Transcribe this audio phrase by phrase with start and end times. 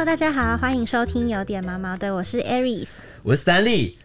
[0.00, 2.88] Hello，大家好，欢迎收听有点毛毛的，我是 Aries，
[3.22, 3.96] 我是 Stanley。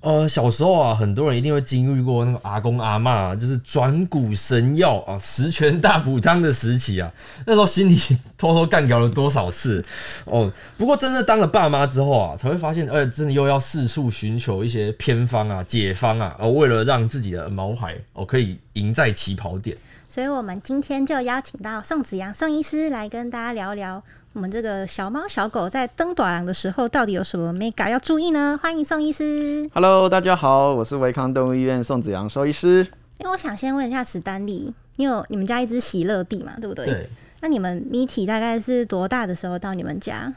[0.00, 7.12] 呃，小时候啊，很多人一定会经历过那个阿公阿妈就是转骨神药啊，十全大补汤的时期啊。
[7.46, 7.98] 那时候心里
[8.38, 9.82] 偷偷干掉了多少次
[10.24, 10.48] 哦。
[10.78, 19.76] 不过真的当了爸妈之后啊，才会发现，呃，真的又要四处寻求一些偏方啊、解方啊，哦，为了让自己的毛孩哦可以赢在起跑点。
[20.08, 24.00] 所以我们今天就邀请到宋子阳宋医师来跟大家聊聊。
[24.32, 28.56] 我们这个小猫小狗在登短廊的时候，到底有什么 mega 要注意呢？
[28.62, 29.68] 欢迎宋医师。
[29.74, 32.86] Hello，大家好，我是维康动物医院宋子阳兽医师。
[33.18, 36.52] 因为我想先问一下史丹利，你有你们家一只喜乐蒂嘛？
[36.60, 36.86] 对不对？
[36.86, 37.10] 对。
[37.40, 40.32] 那你们米体大概是多大的时候到你们家？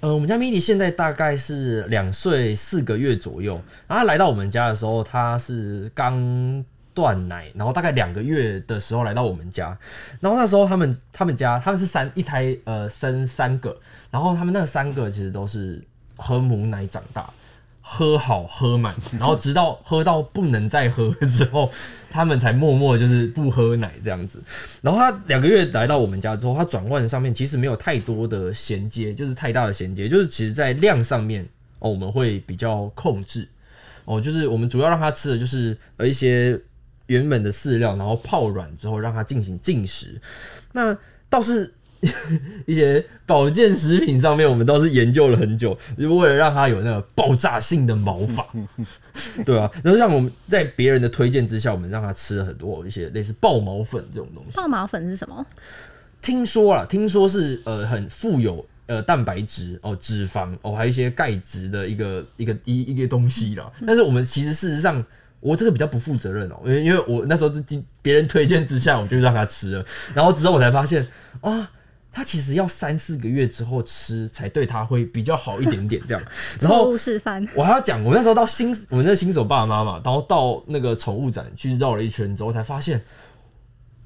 [0.00, 3.58] 呃，我们家米体现在大概是两岁四个月左右。
[3.88, 6.62] 然后来到我们家的时候，它是刚。
[6.94, 9.76] 断奶，然后大概两个月的时候来到我们家，
[10.20, 13.76] 然后那时候他们他们家他们是三一胎呃生三个，
[14.10, 15.82] 然后他们那三个其实都是
[16.16, 17.30] 喝母奶长大，
[17.80, 21.72] 喝好喝满，然后直到喝到不能再喝之后，
[22.10, 24.42] 他们才默默就是不喝奶这样子。
[24.82, 31.42] 然后他两个月来到我们家之后，他转换上面其实没有太多的衔接，就是太大的衔接，就是其实在量上面
[31.78, 33.48] 哦我们会比较控制
[34.04, 36.60] 哦，就是我们主要让他吃的就是呃一些。
[37.06, 40.20] 原本的饲料，然后泡软之后让它进行进食。
[40.72, 40.96] 那
[41.28, 41.72] 倒是
[42.66, 48.44] 一些保健食品上面，我们倒是研究了很久，就为了让它有那个爆炸性的毛发，
[49.46, 49.70] 对啊。
[49.84, 54.56] 然后像我们在别人的推荐之下，我们让它吃了很多一些类似爆毛粉这种东西。
[54.56, 55.46] 爆毛粉是什么？
[56.20, 63.70] 听说啊，听说是呃很富有呃蛋白质哦、脂肪哦，还有一些钙质的一个一个一一个东西啦。
[63.86, 65.04] 但是我们其实事实上。
[65.42, 67.62] 我这个比较不负责任哦，因为因为我那时候是
[68.00, 71.04] 别人推荐之下，我就让他吃了，然后之后我才发现
[71.40, 71.68] 啊，
[72.12, 76.24] 他其实要三四个月之后吃才对他会比较好一点点这样。
[76.60, 83.02] 然后示范，我还要讲，我那时候到新我们那新手爸爸妈妈，然后到那个宠物展去绕了一圈之后，才发现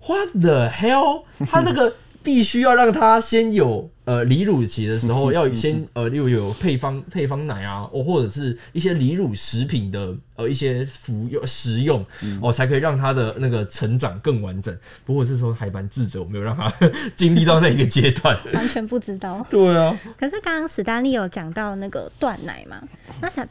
[0.06, 1.24] ，What the hell？
[1.50, 3.90] 他那个必须要让他先有。
[4.06, 12.06] 呃，离乳期的时候要先呃，例如有配方配方奶啊，哦，或者是一些离乳食品的呃一些服用食用
[12.40, 14.72] 哦，才可以让它的那个成长更完整。
[15.04, 16.72] 不过这时候还蛮自责，我没有让他
[17.16, 19.44] 经历到那一个阶段， 完全不知道。
[19.50, 19.98] 对啊。
[20.16, 22.80] 可是刚刚史丹利有讲到那个断奶嘛？
[23.20, 23.44] 那想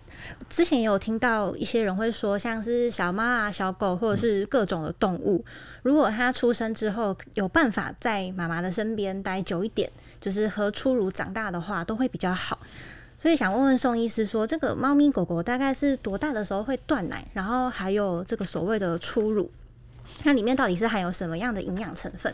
[0.50, 5.44] 之前也有听到一些人会说，像是小猫啊、小狗或者是各种的动物，
[5.84, 9.92] 如果它出生之后有办法在妈妈的身边待久一点。
[10.20, 12.60] 就是和初乳长大的话都会比较好，
[13.18, 17.26] 所以想问问宋医师说，这个猫咪狗狗大概是多大的时候会断奶？
[17.34, 19.52] 然后还有这个所谓的初乳，
[20.24, 22.34] 它里面到底是含有什么样的营养成分？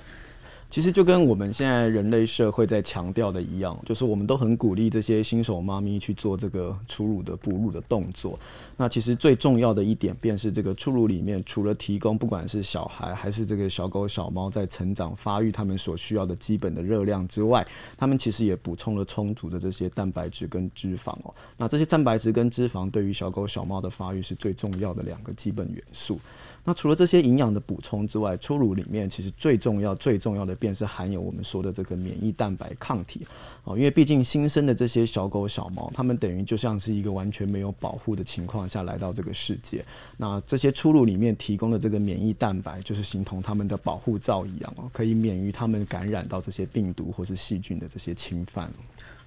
[0.71, 8.39] 其实就跟我们现在人类社会在强调的一样，就是我们都很鼓励这些新手妈咪去做这个初乳的哺乳的动作。
[8.77, 17.67] 那其实最重要的一点，便是这个初乳里面除了提供不管是小孩还是这个小狗小猫在成长发育他们所需要的基本的热量之外，
[17.97, 21.35] 他们其实也补充了充足的这些蛋白质跟脂肪哦。
[21.57, 26.17] 那这些蛋白质跟脂肪对于小狗小猫的发育是最重要的两个基本元素。
[26.63, 33.25] 那除了这些营养的补充之外，初乳里面其实最重要、最重要的便是含有我们说的这个免疫蛋白抗体
[33.63, 39.83] 哦，因为毕竟新生的这些小狗小猫，它们等于就像是一个完全没有保护的情况下来到这个世界。
[40.17, 48.71] 那这些初乳里面提供的这个免疫蛋白，就是形同它们的保护罩一样哦，可以免于它们感染到这些病毒或是细菌的这些侵犯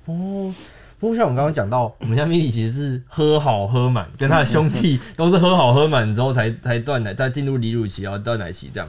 [0.04, 0.54] 哦。
[1.00, 8.88] 不过像我们刚刚讲到，我们家米莉其实是喝好喝满，跟他的兄弟都是喝好喝满之后才才断奶，再进入离乳期啊断奶期这样。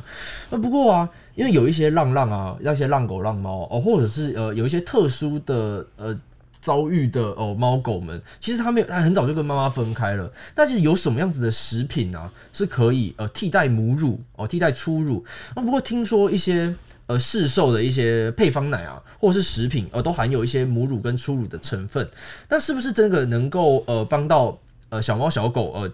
[0.49, 6.17] 那不过啊，因为有一些浪浪啊，那些浪狗浪猫哦，或者是呃有一些特殊的呃
[6.61, 10.31] 遭遇的哦猫狗们，其实他们它很早就跟妈妈分开了。
[10.53, 15.25] 但是有什么样子的食品啊是可以呃替代母乳哦，替代初乳？
[15.53, 16.73] 啊，不过听说一些。
[17.07, 22.09] 呃，市售的一些配方奶啊，或者是食品，呃，都含有一些母乳跟初乳的成分。
[22.49, 24.59] 那是不是真的能够呃帮到
[24.89, 25.91] 呃小猫小狗呃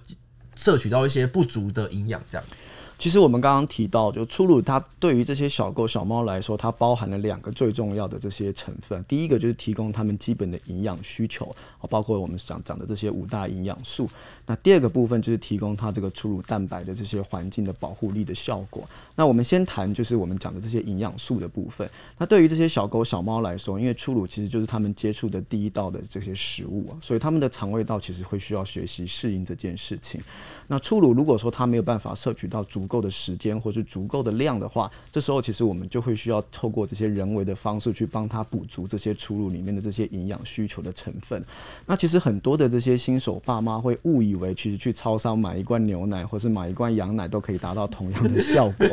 [0.55, 2.21] 摄取到一些不足的营养？
[2.29, 2.45] 这样？
[3.01, 9.03] 其实我们刚刚提到，就初乳它对于这些小狗小猫来说，它包含了两个最重要的这些成分。
[9.07, 11.51] 第一个就是提供它们基本的营养需求，
[11.89, 14.07] 包括我们讲讲的这些五大营养素。
[14.45, 18.87] 那第二个部分就是提供它这个初乳蛋白的这些环境的保护力的效果。
[19.15, 21.89] 那我们先谈就是我们讲的这些营养素的部分。
[22.19, 30.21] 那对于这些小狗小猫来说，因为初乳其实就是它们接触的第一道的这些食物啊，所以它们的肠胃道其实会需要学习适应这件事情。
[30.67, 41.41] 那初乳如果说它没有办法摄取到足够的时间或是足够的量的话，这时候其实我们就会需要透过这些人为的方式去帮他补足这些初乳里面的这些营养需求的成分。
[41.85, 48.87] 那其实很多的这些新手爸妈会误以为，其实去超商买一罐牛奶或是买一罐羊奶都可以达到同样的效果。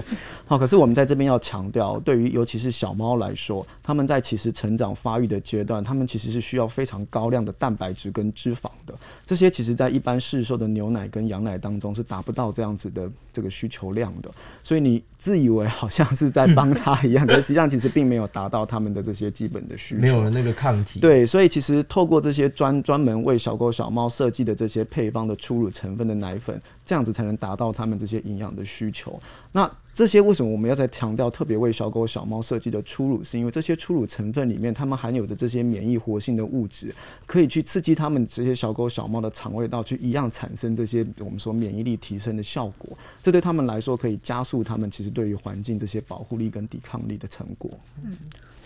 [0.46, 8.94] 好，可是我们在这边要强调，对于尤其是小猫来说，他们在其实成长发育的阶段，他们其实是需要非常高量的蛋白质跟脂肪的。
[9.26, 14.30] 这些其实在一般市售的牛奶跟羊奶当中是达不到这样子的这个需求量的。
[14.62, 20.00] 所以你自以为好像是在帮他一样， 但实际上其实并没有达到他们的这些基本的需求。
[20.00, 21.00] 没有了那个抗体。
[21.00, 29.18] 对，所以其实透过这些专专门为小狗小猫设计的这些配方的初乳成分的奶粉，这样子才能达到他们这些营养的需求。
[29.52, 33.24] 那这些为什么我们要在强调特别为小狗小猫设计的初乳？
[33.24, 36.94] 是因为这些初乳成分里面，它们含有的这些免疫活性的物质，
[37.26, 42.96] 可以去刺激它们这些小狗小猫的肠胃道，去一样产生这些我们说免疫力提升的效果。
[43.20, 47.68] 这对它们来说，可以加速它们其实对于环境这些保护力跟抵抗力的成果。
[48.04, 48.16] 嗯。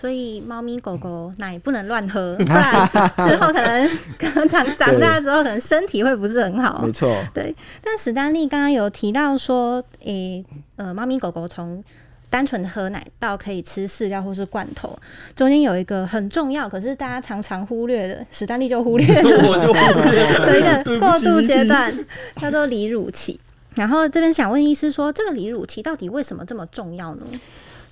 [0.02, 3.88] 所以，猫咪狗狗 奶不能乱喝， 不然之后可能
[4.18, 6.82] 可能长长大之后，可能身体会不是很好。
[6.84, 7.54] 没错，对。
[7.80, 10.44] 但史丹利刚刚有提到说，诶，
[10.74, 11.84] 呃，猫咪狗狗从
[12.28, 14.98] 单纯喝奶到可以吃饲料或是罐头，
[15.36, 21.94] 中间有一个很重要，可是大家常常忽略的，史丹利就忽略了， 我就忽略的一个过渡阶段，
[22.40, 23.38] 叫做离乳期。
[23.76, 27.22] 然后这边想问医师说，这个离乳期到底为什么这么重要呢？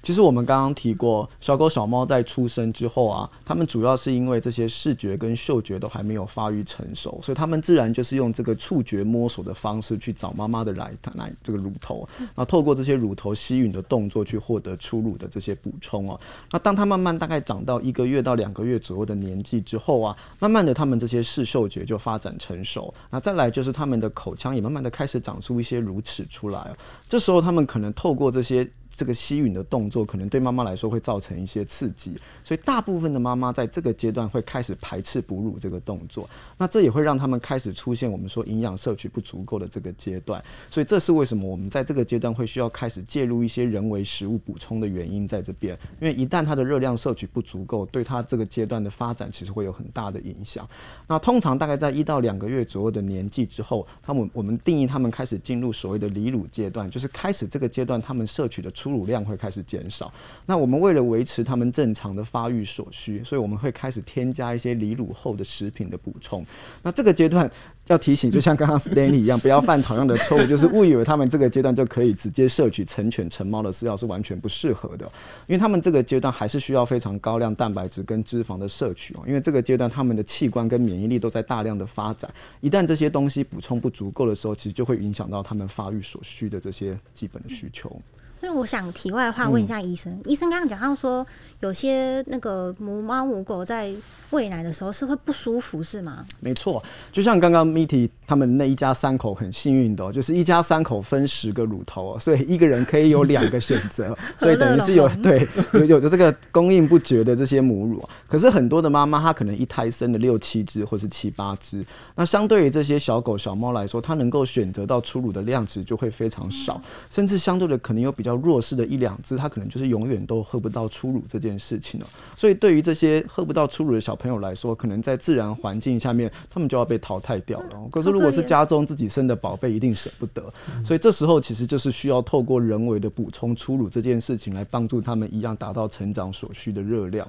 [0.02, 16.18] 其实我们刚刚提过，小狗小猫在出生之后啊，它们主要是因为这些视觉跟嗅觉都还没有发育成熟，所以它们自然就是用这个触觉摸索的方式去找妈妈的奶奶这个乳头，那透过这些乳头吸吮的动作去获得初乳的这些补充哦。
[16.50, 26.74] 那当它慢慢大概长到一个月到两个月左右的年纪之后啊，慢慢的它们这些视嗅觉就发展成熟，那再来就是它们的口腔也慢慢的开始长出一些乳齿出来，
[27.06, 28.68] 这时候它们可能透过这些。
[28.94, 36.28] 这个吸吮的动作可能对妈妈来说会造成一些刺激，所以大部分的妈妈在这个阶段会开始排斥哺乳这个动作。
[36.58, 40.42] 那这也会让他们开始出现我们说营养摄取不足够的这个阶段。
[40.68, 45.78] 所以这是为什么我们在这个阶段会需要开始介入一些人为食物补充的原因在这边。
[46.00, 50.68] 因为一旦它的热量摄取不足够，对它这个阶段的发展其实会有很大的影响。
[51.06, 60.10] 那通常大概在一到两个月左右的年纪之后，他们我们定义他们开始进入所谓的离乳阶段，就是开始这个阶段他们摄取的出乳量会开始减少。
[60.46, 66.44] 那我们为了维持他们正常的发育所需，所以我们会开始添加一些离乳后的食品的补充。
[66.82, 67.50] 那这个阶段
[67.88, 75.04] 要提醒，就像刚刚 Stanley 一样，不要犯同样的错误，就是误以为他们这个阶段就可以直接摄取成犬成猫的饲料是完全不适合的，
[75.46, 79.24] 因为他们这个阶段还是需要非常高量蛋白质跟脂肪的摄取哦。
[79.26, 88.00] 因为这个阶段他们的器官跟免疫力都在大量的发展，一旦这些东西补充不足够的时候，其实就会影响到他们发育所需的这些基本的需求。
[88.40, 91.26] 所以我想题外话问一下医生，医生刚刚讲到说，
[91.60, 93.94] 有些那个母猫母狗在
[94.30, 96.24] 喂奶的时候是会不舒服，是吗？
[96.40, 96.82] 没错，
[97.12, 108.02] 就像刚刚 Mitty 他们那一家三口很幸运的，就是一家三口分十个乳头，所以一个人可以有两个选择， 所以等于是有对有有着这个供应不绝的这些母乳。
[108.26, 111.84] 可是很多的妈妈她可能一胎生了六七只或是七八只，
[112.14, 118.29] 那相对于这些小狗小猫来说，它能够选择到出乳的量值就会非常少，甚至相对的可能有比较。
[118.36, 122.06] 弱势的一两只，它可能就是永远都喝不到初乳这件事情了。
[122.36, 127.88] 所以对于这些喝不到初乳的小朋友来说，可能在自然环境下面，他们就要被淘汰掉了。
[127.90, 130.42] 可是如果是家中自己生的宝贝，一定舍不得。
[130.84, 137.26] 所以这时候其实就是需要透过人为的补充初乳这件事情，来帮助他们一样达到成长所需的热量。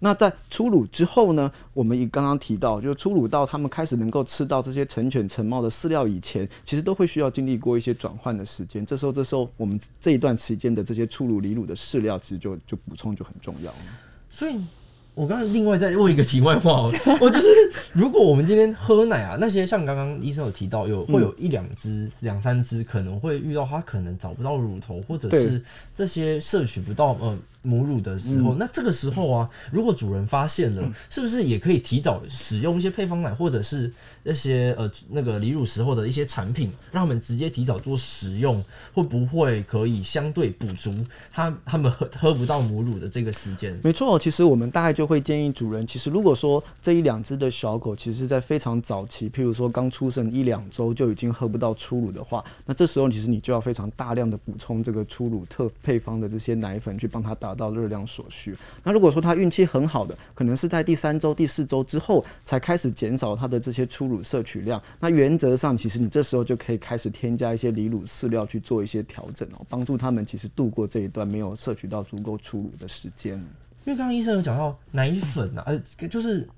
[0.00, 1.50] 那在初乳之后呢？
[1.72, 8.86] 我们也刚刚提到，就是初乳到他们开始能够吃到这些成犬成猫的饲料以前，其实都会需要经历过一些转换的时间。
[8.86, 13.72] 这时候，这时候我们这一段期间的这些初乳离乳的饲料，其实就就补充就很重要。
[14.30, 14.60] 所以。
[15.16, 17.46] 我刚才另外再问一个题外话，我 就是
[17.92, 25.62] 如果我们今天喝奶啊，那些像刚刚医生有提到，有会有一两只、两三只可能会遇到，它可能找不到乳头，或者是
[25.94, 33.90] 这些摄取不到呃母乳的时候，那这个时候啊，如果主人发现了，是不是也可以提早使用一些配方奶，或者是
[34.24, 40.92] 那些呃那个离乳时候的一些产品，让他们直接提早做使用，会不会可以相对补足
[41.32, 43.78] 他他们喝喝不到母乳的这个时间？
[43.84, 45.04] 没错，其实我们大概就。
[45.04, 58.56] 会建议主人，其实如果说这一两只的小狗，其实是在非常早期，譬如说刚出生一两周就已经喝不到初乳的话，那这时候其实你就要非常大量的补充这个初乳特配方的这些奶粉，去帮它达到热量所需。
[58.82, 73.34] 那如果说他运气很好的，可能是在第三周、第四周之后才开始减少他的这些初乳摄取量，那原则上其实你这时候就可以开始添加一些离乳饲料去做一些调整哦，帮助他们其实度过这一段没有摄取到足够初乳的时间。
[73.84, 76.48] 因为刚刚医生有讲到奶粉啊，呃，就是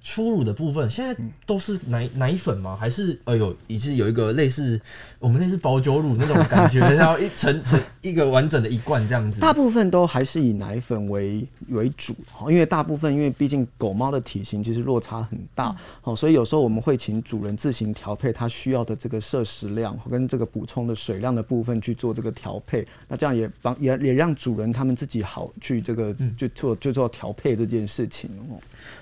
[0.00, 2.76] 初乳的部分，现在都是奶奶粉吗？
[2.76, 4.80] 还是呃有已经有一个类似
[5.18, 9.40] 我们类似保酒乳那种感觉， 然后一层层一个完整的一罐这样子？
[9.40, 12.14] 大部分都还是以奶粉为为主，
[12.48, 28.60] 因为大部分因为毕竟狗猫的体型其实落差很大，好，所以有时候我们会请主人自行调配它需要的这个摄食量跟这个补充的水量的部分去做这个调配，那这样也帮也也让主人他们自己好去这个就做就做调配这件事情哦。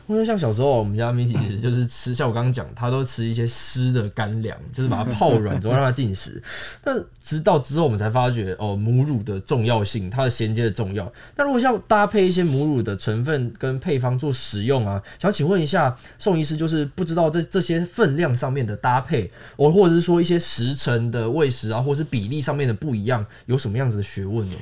[0.09, 6.41] 因为像小时候我们家米奇其实就是吃，像我刚刚讲，他都吃一些湿的干粮，就是把它泡软之后让它进食。
[6.83, 11.13] 但直到之后我们才发觉哦，母乳的重要性，它的衔接的重要。
[11.35, 24.57] 那如果像搭配一些母乳的成分跟配方做食用啊，想请问一下宋医师，就是不知道这这些分量上面的搭配，我或者是说一些时辰的喂食啊，或是比例上面的不一样，有什么样子的学问呢？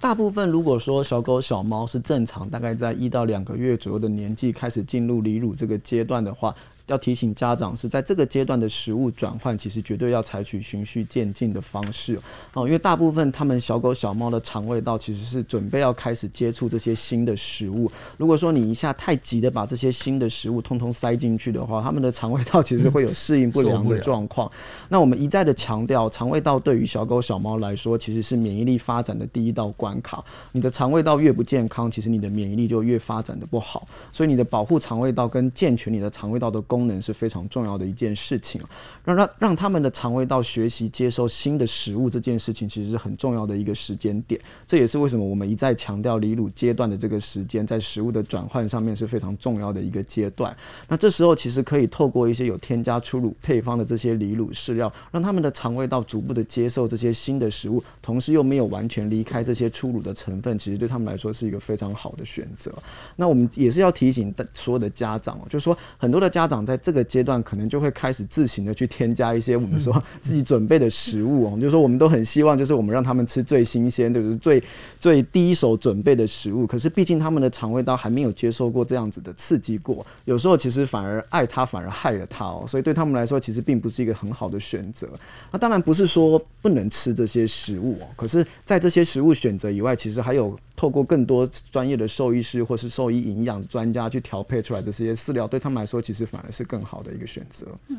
[0.00, 6.54] 大部分如果说小狗小猫是正常，大概在一到两个月左右的年纪开始进入离乳这个阶段的话。
[6.88, 12.18] 要提醒家长是在这个阶段的食物转换，其实绝对要采取循序渐进的方式
[12.54, 17.90] 哦，因为大部分他们小狗小猫的肠胃道其实是准备要开始接触这些新的食物。
[18.16, 24.50] 如果说你一下太急的把这些新的食物通通塞进去的话，他们的肠胃道其实会有适应不良的状况。
[24.88, 30.24] 那我们一再的强调，肠胃道对于小狗小猫来说，其实是免疫力发展的第一道关卡。
[30.52, 33.86] 你的肠胃道越不健康，其实你的免疫力就越发展的不好。
[34.10, 36.77] 所以你的保护肠胃道跟健全你的肠胃道的功。
[36.78, 38.60] 功能是非常重要的一件事情，
[39.04, 44.40] 让让让他们的肠胃道学习接受新的食物这件事情，其实是很重要的一个时间点。
[44.64, 50.56] 这也是为什么我们一再强调离乳阶段的这个时间，在食物的转换上面是非常重要的一个阶段。
[50.86, 62.72] 那这时候其实可以透过一些有添加初乳配方的这些离乳饲料，让他们的肠胃道逐步的接受这些新的食物，同时又没有完全离开这些初乳的成分，其实对他们来说是一个非常好的选择。
[63.16, 66.58] 那我们也是要提醒所有的家长，就是说很多的家长。
[66.68, 74.62] 在这个阶段，可能就会开始自行的去添加一些我们说自己准备的食物哦，就是说我们都很希望，就是我们让他们吃最新鲜，就是最
[75.00, 76.66] 最第一手准备的食物。
[76.66, 85.08] 可是毕竟他们的肠胃道还没有接受过这样子的刺激过，有时候其实反而爱他反而害了他哦，所以对他们来说，其实并不是一个很好的选择。
[85.50, 96.58] 那当然不是说不能吃这些食物哦，可是在这些食物选择以外，其实还有透过更多专业的兽医师或是兽医营养专家去调配出来的这些饲料，对他们来说，其实反而是。
[96.58, 97.68] 是更好的一个选择。
[97.86, 97.96] 嗯，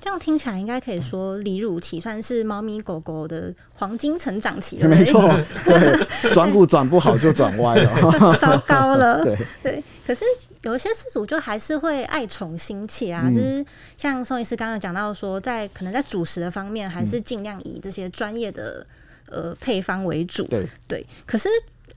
[0.00, 4.88] 这样听起来应该可以说，离乳期算是猫咪狗狗的黄金成长期了。
[4.88, 5.20] 没错，
[5.66, 9.20] 对，转骨转不好就转歪了， 糟糕了。
[9.28, 10.24] 对对，可是
[10.62, 13.62] 有一些饲主就还是会爱宠心切啊，就是
[13.98, 18.86] 像宋医师刚刚讲到说，在可能在主食的方面，还是尽量以这些专业的
[19.28, 20.44] 呃配方为主。
[20.44, 21.46] 对对，可是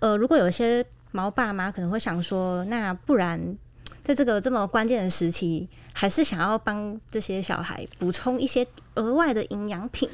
[0.01, 3.58] 呃，如果有些毛爸妈可能会想说，那不然
[4.03, 5.70] 在这个这么关键的时期。
[5.93, 8.65] 还是想要帮这些小孩补充一些
[8.96, 10.10] 额外的营养品，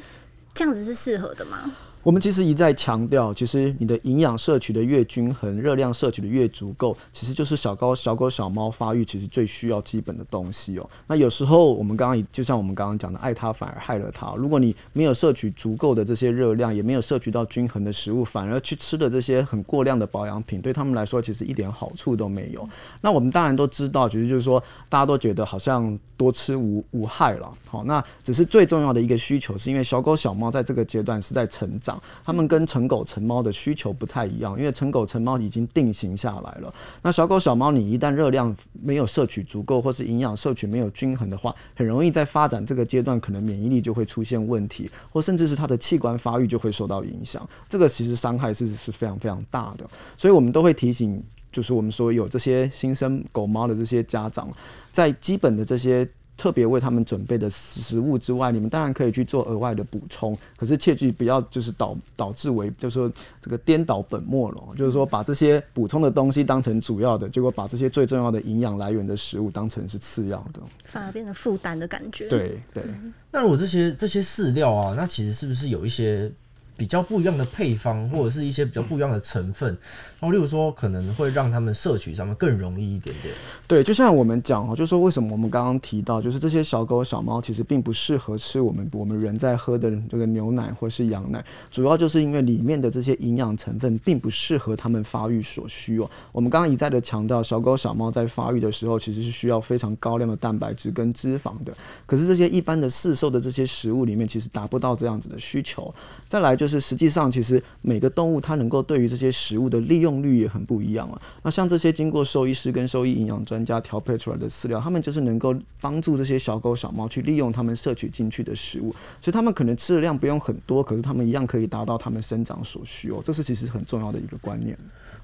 [0.51, 1.71] 这样子是适合的吗？
[2.07, 10.89] 我们其实一再强调，其实你的营养摄取的越均衡，热量摄取的越足够，其实就是小高小狗小猫发育其实最需要基本的东西哦。
[11.05, 14.33] 那有时候我们刚刚就像我们刚刚讲的，爱它反而害了它。
[14.37, 22.65] 如果你没有摄取足够的这些热量，也没有摄取到均衡的食物，反而去吃的这些很过量的保养品，对他们来说其实一点好处都没有。
[23.01, 27.51] 那我们当然都知道，其实就是说大家都觉得好像多吃无无害了。
[27.67, 31.96] 好，那只是最重要的一个需求，是因为小狗小猫在这个阶段是在成长。
[32.23, 36.73] 它们跟成狗成猫的需求不太一样，因为成狗成猫已经定型下来了。
[37.01, 47.47] 那小狗小猫，你一旦热量没有摄取足够，或是营养摄取没有均衡的话，很容易在发展这个阶段，可能免疫力就会出现问题，或甚至是它的器官发育就会受到影响。
[47.69, 49.87] 这个其实伤害是是非常非常大的，
[50.17, 54.49] 所以我们都会提醒，就是我们说有这些新生狗猫的这些家长，
[54.91, 56.07] 在基本的这些。
[56.37, 72.27] 特别为他们准备的食物之外，你们当然可以去做额外的补充，可是切记不要就是导导致为，就是说这个颠倒本末了，就是说把这些补充的东西当成主要的，结果把这些最重要的营养来源的食物当成是次要的，反而变成负担的感觉。
[72.27, 72.83] 对对。
[73.31, 76.31] 那如果这些这些饲料啊，那其实是不是有一些
[76.75, 79.75] 比较不一样的配方，或者是一些比较不一样的成分，
[80.19, 83.33] 然后例如说可能会让他们摄取上面更容易一点点。
[83.67, 96.09] 对，就像我们讲哦，就说为什么我们刚刚提到，就是这些小狗小猫其实并不适合吃我们我们人在喝的这个牛奶或是羊奶，主要就是因为里面的这些营养成分并不适合它们发育所需哦。
[96.31, 101.71] 我们刚刚一再的强调，小狗小猫在发育的时候其实是需要非常高量的蛋白质跟脂肪的，
[102.07, 105.93] 可是这些一般的市售的这些食物里面其实达不到这样子的需求。
[106.27, 111.21] 再来就是实际上其实每个动物它能够对于这些食物的利用率也很不一样啊。
[111.43, 123.21] 那像这些经过兽医师跟兽医营养专家调配出来的饲料，他们就是能够帮助这些小狗小猫去利用它们摄取进去的食物，所以它们可能吃的量不用很多，可是它们一样可以达到它们生长所需哦。
[123.23, 124.77] 这是其实很重要的一个观念。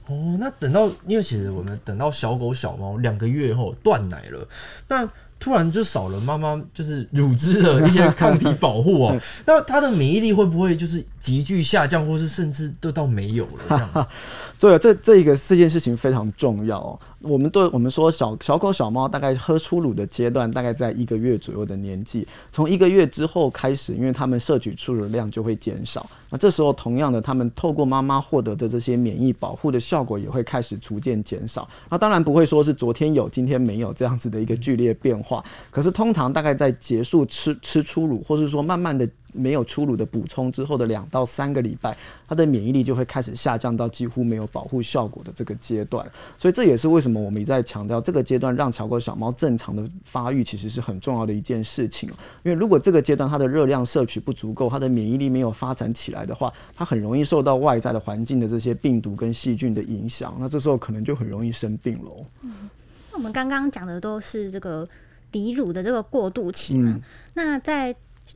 [0.07, 4.47] 哦，那等到因为其实我们等到小狗小猫两个月后断奶了，
[4.89, 5.07] 那
[5.43, 14.07] 突然就少了妈妈就是乳汁的一些抗体保护哦， 那他的免疫力会不会就是急剧下降，或是甚至都到没有了这样？
[14.57, 16.97] 对，这这一个这件事情非常重要哦。
[17.23, 31.67] 我们对我们说小小狗小猫大概喝初乳的阶段，大概在一个月左右的年纪，从一个月之后开始，因为它们摄取初乳量就会减少，那这时候同样的，它们透过妈妈获得的这些免疫保护的效果也会开始逐渐减少。
[31.89, 39.09] 那当然不会说是昨天有今天没有这样子的一个剧烈变化，可是通常大概在结束吃吃初乳，或是说慢慢的。
[39.33, 41.97] 没有初乳的补充之后的两到三个礼拜，
[42.27, 46.09] 它的免疫力就会开始下降到几乎没有保护效果的这个阶段。
[46.37, 52.09] 所以这也是为什么我们一再强调，这个阶段让小狗小猫正常的发育其实是很重要的一件事情。
[52.43, 60.35] 因为如果这个阶段它的热量摄取不足够，它的免疫力没有发展起来的话，它很容易受到外在的环境的这些病毒跟细菌的影响。
[60.39, 62.25] 那这时候可能就很容易生病喽。
[62.41, 62.69] 嗯，
[63.11, 64.87] 那我们刚刚讲的都是这个
[65.31, 66.99] 离乳的这个过渡期嘛？
[67.33, 67.95] 那在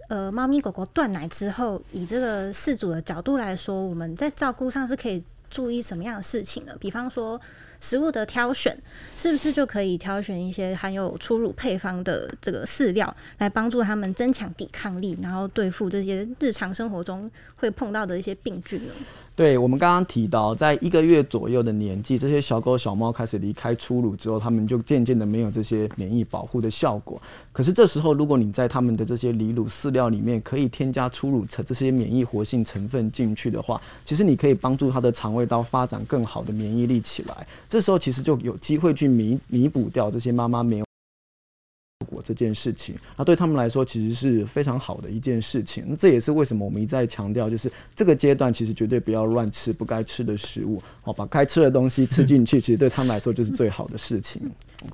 [0.10, 6.75] 呃，猫咪狗狗断奶之后，以这个饲主的角度来说，我们在照顾上是可以注意什么样的事情呢？
[6.79, 7.39] 比方说，
[7.79, 8.77] 食物的挑选，
[9.15, 18.94] 是不是就可以挑选一些含有初乳配方的这个饲料，来帮助它们增强抵抗力，然后对付这些日常生活中会碰到的一些病菌呢？
[19.38, 27.22] 对我们刚刚提到，在一个月左右的年纪，这些小狗小猫开始离开初乳之后，它们就渐渐的没有这些免疫保护的效果。
[27.53, 37.46] 可是这时候，如果你在它们的这些离乳饲料里面可以添加初乳成这些免疫活性成分进去的话，其实你可以帮助它的肠胃道发展更好的免疫力起来。
[37.70, 40.87] 这时候其实就有机会去弥弥补掉这些妈妈没有。
[42.28, 45.96] 这件事情，那对他们来说其实是非常好的一件事情。
[45.98, 54.42] 这也是为什么我们一再强调，就是这个阶段其实绝对不要乱吃不该吃的食物，好，把该吃的东西吃进去，其实对他们来说就是最好的事情。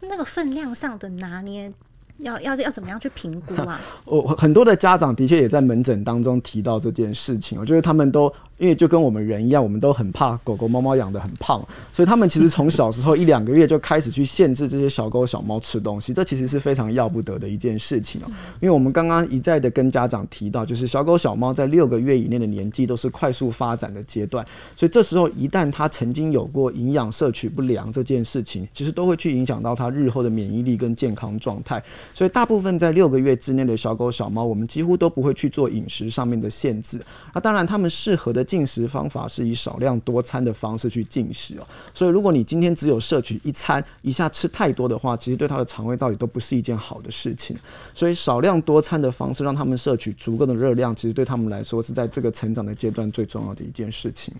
[0.02, 1.74] 那个分量上的拿捏。
[2.19, 3.80] 要要要怎么样去评估啊？
[4.06, 18.26] 我很多的家长的确也在门诊当中提到这件事情，我觉得他们都因为就跟我们人一样，我们都很怕狗狗猫猫养的很胖，所以他们其实从小时候一两个月就开始去限制这些小狗小猫吃东西，这其实是非常要不得的一件事情哦。
[18.62, 24.45] 因为我们刚刚一再的跟家长提到，就是小狗小猫在六个月以内的年纪都是快速发展的阶段，
[24.78, 31.84] 所以这时候一旦它曾经有过营养摄取不良这件事情，其实都会去影响到它日后的免疫力跟健康状态。
[32.13, 37.00] 所以大部分在六个月之内的小狗小猫，我们几乎都不会去做饮食上面的限制。
[37.34, 41.68] 那当然，它们适合的进食方法是以少量多餐的方式去进食哦。
[41.94, 47.56] 所以，如果你今天只有摄取一餐，一下吃太多的话，其实对它的肠胃道也都不是一件好的事情。
[47.94, 54.34] 所以，少量多餐的方式，让他们摄取足够的热量，其实对他们来说是在这个成长的阶段最重要的一件事情。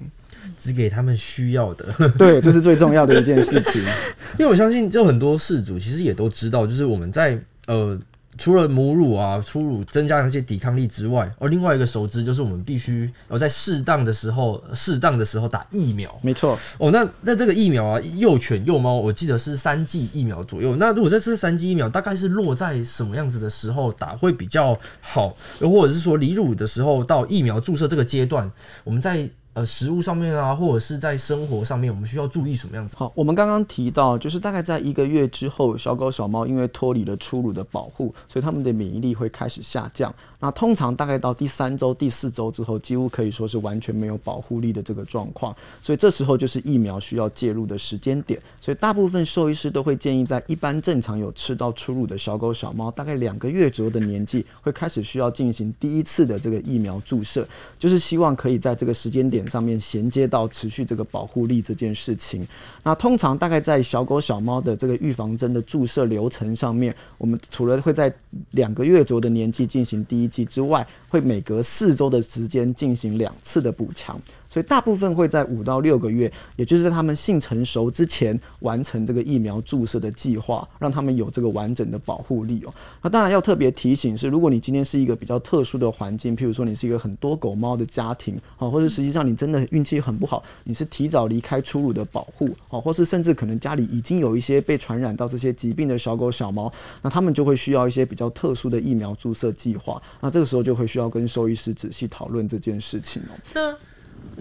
[0.58, 3.82] 只给他们需要的， 对，这是最重要的一件事情。
[4.40, 7.40] 因为我相信，就很多事主其实也都知道，就是我们在。
[7.66, 7.98] 呃，
[8.38, 16.14] 除了母乳啊、初乳增加一些抵抗力之外，而另外一个熟知就是我们必须要在适当的时候、适当的时候打疫苗。
[16.22, 16.60] 没错。
[16.78, 20.76] 哦，那在这个疫苗啊，幼犬、幼猫，我记得是三剂疫苗左右。
[20.76, 25.38] 那如果这次三剂疫苗，大概是落在什么样子的时候打会比较好？
[25.62, 28.52] 又或者是说，离乳的时候到疫苗注射这个阶段，
[28.84, 29.30] 我们在。
[29.54, 32.96] 呃，食物上面啊，或者是在生活上面，我们需要注意什么样子？
[32.98, 40.12] 好，我们刚刚提到，就是大概在一个月之后，小狗小猫因为脱离了初乳的保护，所以它们的免疫力会开始下降。
[40.44, 48.38] 那通常大概到第三周、第四周之后，几乎可以说是完全没有保护力的这个状况，所以这时候就是疫苗需要介入的时间点。
[48.60, 57.48] 所以大部分兽医师都会建议，在一般正常有吃到初乳的小狗小猫，大概两个月左右的年纪，会开始需要进行第一次的这个疫苗注射，
[57.80, 62.46] 就是希望可以在这个时间点上面衔接到持续这个保护力这件事情。
[62.84, 68.14] 那通常大概在小狗小猫的这个预防针的注射流程上面，我们除了会在
[68.52, 70.34] 两个月左右的年纪进行第一。
[70.34, 74.20] 剂之外，会每隔四周的时间进行两次的补强。
[74.54, 82.72] 所以大部分会在五到六个月，也就是在他们性成熟之前完成这个疫苗注射的计划，让他们有这个完整的保护力哦。
[83.02, 100.00] 那当然要特别提醒是，如果你今天是一个比较特殊的环境，譬如说你是一个很多狗猫的家庭啊，或者实际上你真的运气很不好，你是提早离开初乳的保护啊，或是甚至可能家里已经有一些被传染到这些疾病的小狗小猫，那他们就会需要一些比较特殊的疫苗注射计划。
[100.22, 103.34] 那这个时候就会需要跟兽医师仔细讨论这件事情哦。
[103.56, 103.76] 那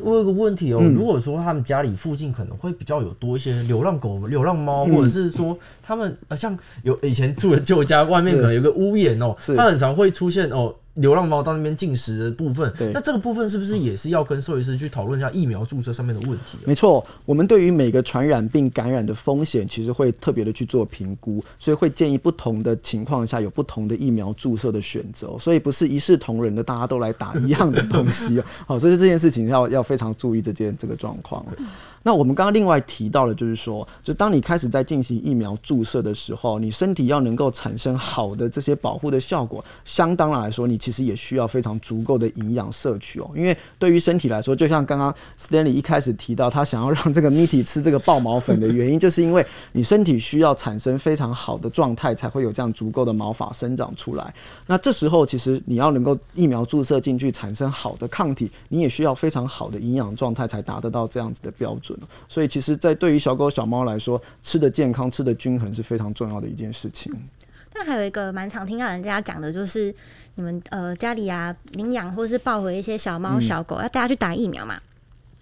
[0.00, 10.74] 我有个问题哦，如果说他们家里附近可能会比较有多一些流浪狗、流浪猫，或者是说他们呃像有以前住的旧家外面可能有个屋檐哦，它很常会出现哦。
[10.94, 16.58] 流浪猫到那边进食的部分，那这个部分是不是也是要跟兽医师去讨论一下疫苗注射上面的问题？
[16.66, 28.44] 没错，我们对于每个传染病感染的风险，其实会特别的去做评估，所以会建议不同的情况下有不同的疫苗注射的选择，所以不是一视同仁的，大家都来打一样的东西哦。
[28.66, 31.42] 好，所以这件事情要要非常注意这件这个状况。
[32.02, 43.30] 那我们刚刚另外提到了，就是说，就当你开始在进行疫苗注射的时候，你身体要能够产生好的这些保护的效果，相当来说，你其实也需要非常足够的营养摄取哦。
[43.36, 54.34] 因为对于身体来说，就像刚刚 Stanley 一开始提到，他想要让这个 Mitty 吃这个爆毛粉的原因，就是因为你身体需要产生非常好的状态，才会有这样足够的毛发生长出来。
[54.66, 61.91] 那这时候，其实你要能够疫苗注射进去产生好的抗体，你也需要非常好的营养状态，才达得到这样子的标准。
[62.28, 67.12] 所以，其实，在对于小狗、小猫来说，吃的健康、吃的均衡是非常重要的一件事情。
[67.72, 69.94] 但还有一个蛮常听到人家讲的，就是
[70.34, 74.78] 你们呃家里啊领养或是抱回一些小猫、小狗，要带它去打疫苗嘛。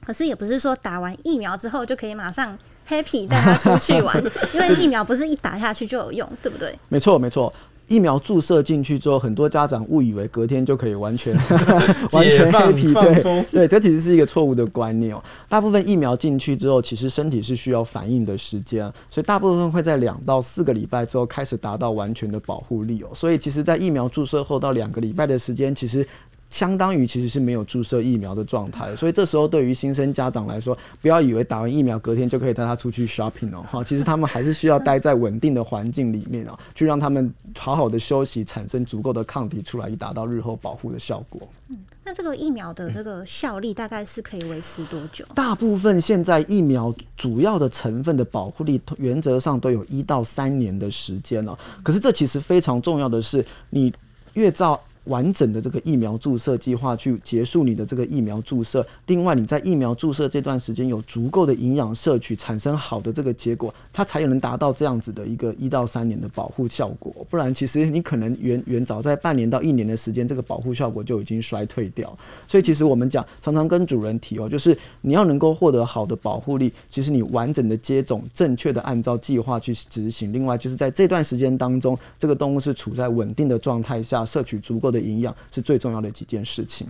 [0.04, 2.56] 可是也不是说打完疫苗之后就可以马上
[2.88, 4.16] happy 带它出去玩，
[4.54, 6.74] 因为疫苗不是一打下去就有用，对不对？
[6.88, 7.52] 没错，没错。
[7.90, 11.34] 疫苗注射进去之后，很多家长误以为隔天就可以完全
[12.12, 15.20] 完全黑皮，对对，这其实是一个错误的观念哦。
[15.48, 23.08] 大部分疫苗进去之后，其实身体是需要反应的时间，所以大部分会在两到四个礼拜之后开始达到完全的保护力哦。
[23.12, 26.06] 所以其实，在疫苗注射后到两个礼拜的时间，其实。
[26.50, 41.48] 相当于其实是没有注射疫苗的状态，所以这时候对于新生家长来说，不要以为打完疫苗隔天就可以带他出去 shopping 哦，哈，其实他们还是需要待在稳定的环境里面啊，去让他们好好的休息，产生足够的抗体出来，以达到日后保护的效果。
[41.68, 45.24] 嗯，那这个疫苗的这个效力大概是可以维持多久？
[45.36, 51.56] 大部分现在疫苗主要的成分的保护力，原则上都有一到三年的时间了。
[51.84, 53.94] 可是这其实非常重要的是，你
[54.34, 54.80] 越照。
[55.04, 58.86] 完整的这个疫苗注射计划去结束你的这个疫苗注射。
[59.06, 67.26] 另外，你在疫苗注射这段时间有足够的营养摄取，产生好的这个结果，它才有能达到这样子的一个一到三年的保护效果。
[67.30, 72.14] 不然，其实你可能远远早在半年到一年的时间，这个保护效果就已经衰退掉。
[72.46, 80.30] 所以，其实我们讲常常跟主人提哦，就是你要能够获得好的保护力，其实你完整的接种，正确的按照计划去执行。
[80.30, 84.89] 另外，就是在这段时间当中，这个动物是处在稳定的状态下，摄取足够。
[84.90, 86.86] 的营养是最重要的几件事情。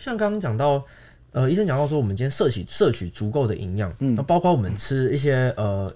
[0.00, 0.84] 像刚刚讲到，
[1.32, 5.90] 呃，医生讲到说，我们今天摄取摄取足够的营养，嗯，那包括我们吃一些呃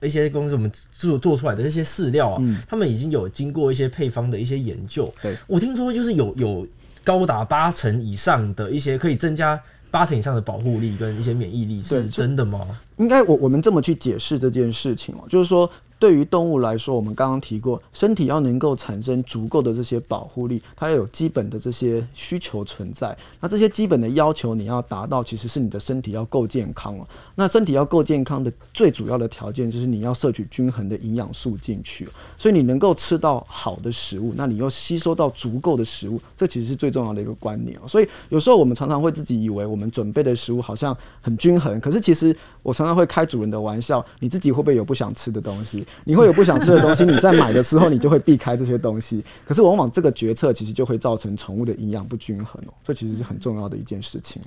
[0.00, 5.12] 一些公司我们做做出来的这些饲料啊，他们已经有经过一些配方的一些研究。
[5.22, 6.66] 对我听说，就是有有
[7.04, 12.66] 高达八成以上的一些可以增加八成以上的保护力跟一些免疫力，是真的吗？
[12.96, 15.70] 应该我我们这么去解释这件事情哦，就是说。
[16.02, 23.16] 对于动物来说，我们刚刚提过，身体要能够产生足够的这些保护力，它要有基本的这些需求存在。
[23.38, 27.06] 那这些基本的要求你要达到，其实是你的身体要够健康了。
[27.36, 32.08] 那身体要够健康的最主要的条件，就是你要摄取均衡的营养素进去。
[32.36, 37.78] 所以你能够吃到好的食物，那你又吸收到足够的食物，这其实是最重要的一个观念。
[37.86, 45.86] 所以有时候我们常常会自己以为我们准备的食物好像很均衡，可是其实我常常会开主人的玩笑，你自己会不会有不想吃的东西？
[46.04, 49.24] 你会有不想吃的东西，你在买的时候，你就会避开这些东西。
[49.46, 54.40] 可是往往这个决策其实就会造成宠物的营养不均衡哦，这其实是很重要的一件事情。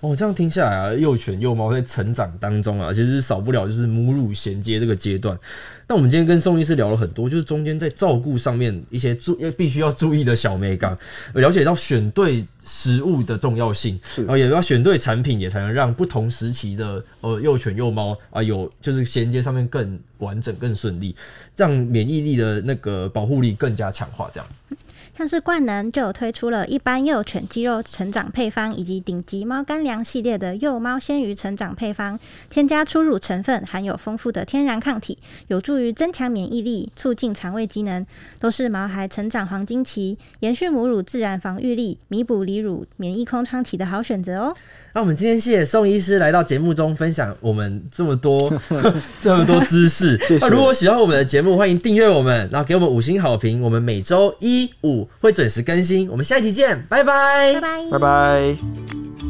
[0.00, 5.38] 哦，这样听下来啊，幼犬幼猫在成长当中啊，其实少不了就是母乳衔接这个阶段。
[5.86, 10.96] 那我们今天跟宋医师聊了很多，就是中间在照顾上面一些注要必须要注意的小美感，
[11.34, 21.14] 了解到选对食物的重要性，然后也要选对产品，也才能让不同时期的呃幼犬幼猫啊有就是衔接上面更完整、更顺利，
[21.56, 24.48] 让免疫力的那个保护力更加强化，这样。
[25.20, 38.06] 像是冠能就有推出了一般幼犬肌肉成长配方，以及顶级猫干粮系列的幼猫鲜鱼成长配方，添加初乳成分，含有丰富的天然抗体，有助于增强免疫力，促进肠胃机能，
[38.40, 44.56] 都是毛孩成长黄金期延续母乳自然防御力，弥补离乳免疫空窗期的好选择哦。
[44.92, 48.52] 那我们今天谢谢宋医师来到节目中分享我们这么多
[49.20, 50.18] 这么多知识。
[50.18, 53.62] 谢那如果喜欢我们的节目，欢迎订阅我们，然后给我们五星好评。
[53.62, 59.29] 我们每周一五会准时更新，我们下一集见，拜拜，拜拜，拜拜。